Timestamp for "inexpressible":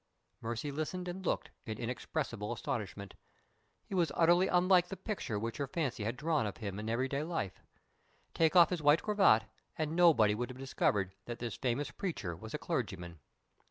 1.77-2.51